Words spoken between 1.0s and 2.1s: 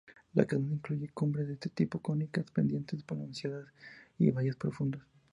cumbres de tipo